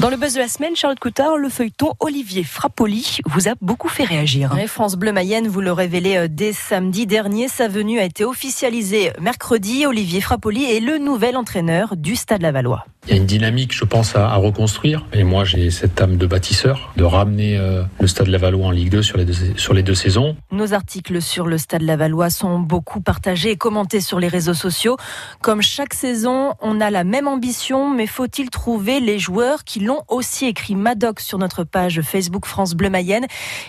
[0.00, 3.90] Dans le buzz de la semaine, Charlotte Coutard, le feuilleton Olivier Frappoli vous a beaucoup
[3.90, 4.56] fait réagir.
[4.66, 7.48] France Bleu Mayenne vous le révélez euh, dès samedi dernier.
[7.48, 9.84] Sa venue a été officialisée mercredi.
[9.84, 12.86] Olivier Frappoli est le nouvel entraîneur du Stade Lavallois.
[13.06, 15.06] Il y a une dynamique, je pense, à, reconstruire.
[15.14, 18.90] Et moi, j'ai cette âme de bâtisseur, de ramener euh, le Stade Lavallois en Ligue
[18.90, 20.36] 2 sur les deux, sur les deux saisons.
[20.52, 24.98] Nos articles sur le Stade Lavallois sont beaucoup partagés et commentés sur les réseaux sociaux.
[25.40, 30.02] Comme chaque saison, on a la même ambition, mais faut-il trouver les joueurs qui l'ont
[30.08, 33.26] aussi écrit Maddox sur notre page Facebook France Bleu Mayenne.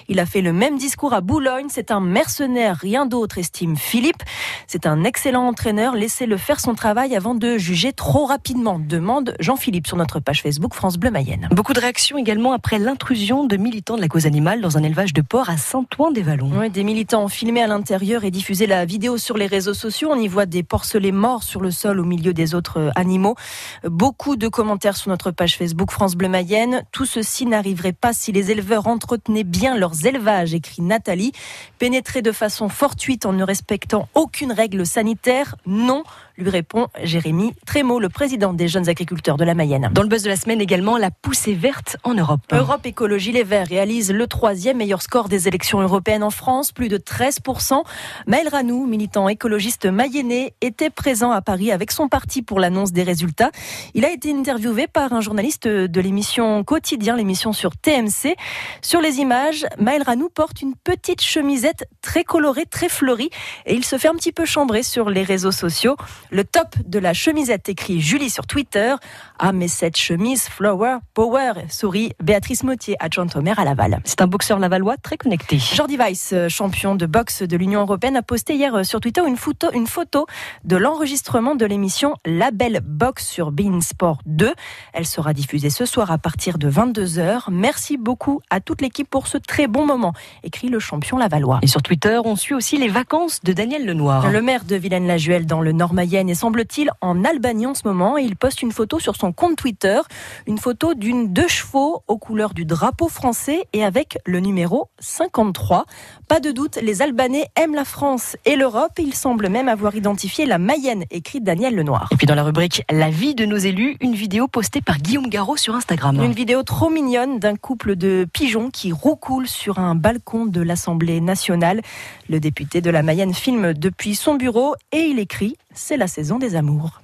[0.09, 1.67] Il a fait le même discours à Boulogne.
[1.69, 4.23] C'est un mercenaire, rien d'autre, estime Philippe.
[4.67, 5.95] C'est un excellent entraîneur.
[5.95, 8.77] Laissez-le faire son travail avant de juger trop rapidement.
[8.77, 11.47] Demande Jean-Philippe sur notre page Facebook France Bleu Mayenne.
[11.51, 15.13] Beaucoup de réactions également après l'intrusion de militants de la cause animale dans un élevage
[15.13, 16.51] de porc à Saint-Ouen-des-Vallons.
[16.55, 20.09] Oui, des militants ont filmé à l'intérieur et diffusé la vidéo sur les réseaux sociaux.
[20.11, 23.35] On y voit des porcelets morts sur le sol au milieu des autres euh, animaux.
[23.83, 26.83] Beaucoup de commentaires sur notre page Facebook France Bleu Mayenne.
[26.91, 31.31] Tout ceci n'arriverait pas si les éleveurs entretenaient bien leurs élevages, écrit Nathalie.
[31.79, 36.03] Pénétrer de façon fortuite en ne respectant aucune règle sanitaire, non,
[36.41, 39.89] lui répond Jérémy Trémaud, le président des jeunes agriculteurs de la Mayenne.
[39.93, 42.41] Dans le buzz de la semaine également, la poussée verte en Europe.
[42.51, 46.89] Europe Écologie Les Verts réalise le troisième meilleur score des élections européennes en France, plus
[46.89, 47.83] de 13%.
[48.27, 53.03] Maël Ranou, militant écologiste mayennais, était présent à Paris avec son parti pour l'annonce des
[53.03, 53.51] résultats.
[53.93, 58.35] Il a été interviewé par un journaliste de l'émission Quotidien, l'émission sur TMC.
[58.81, 63.29] Sur les images, Maël Ranou porte une petite chemisette très colorée, très fleurie,
[63.65, 65.95] et il se fait un petit peu chambrer sur les réseaux sociaux.
[66.33, 68.95] Le top de la chemisette écrit Julie sur Twitter.
[69.37, 73.99] Ah, mais cette chemise Flower Power, sourit Béatrice Mautier, adjointe au maire à Laval.
[74.05, 75.59] C'est un boxeur lavallois très connecté.
[75.59, 79.21] Jordi Weiss, euh, champion de boxe de l'Union européenne, a posté hier euh, sur Twitter
[79.27, 80.25] une photo, une photo
[80.63, 84.53] de l'enregistrement de l'émission La Belle Boxe sur Bein Sport 2.
[84.93, 87.51] Elle sera diffusée ce soir à partir de 22h.
[87.51, 91.59] Merci beaucoup à toute l'équipe pour ce très bon moment, écrit le champion lavallois.
[91.61, 94.31] Et sur Twitter, on suit aussi les vacances de Daniel Lenoir.
[94.31, 98.23] Le maire de Vilaine-la-Juelle dans le Nord-Mayenne est semble-t-il en Albanie en ce moment et
[98.23, 99.99] il poste une photo sur son compte Twitter,
[100.47, 105.85] une photo d'une deux chevaux aux couleurs du drapeau français et avec le numéro 53.
[106.27, 109.95] Pas de doute, les Albanais aiment la France et l'Europe et il semble même avoir
[109.95, 112.09] identifié la Mayenne, écrite Daniel Lenoir.
[112.11, 115.27] Et puis dans la rubrique La vie de nos élus, une vidéo postée par Guillaume
[115.27, 116.21] Garot sur Instagram.
[116.21, 121.21] Une vidéo trop mignonne d'un couple de pigeons qui roucoulent sur un balcon de l'Assemblée
[121.21, 121.81] nationale.
[122.29, 126.37] Le député de la Mayenne filme depuis son bureau et il écrit C'est la saison
[126.37, 127.01] des amours.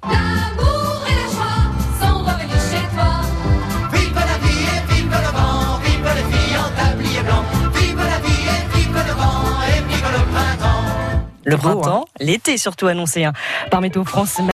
[11.46, 13.32] Le printemps, l'été surtout annoncé hein,
[13.72, 14.42] par Météo France.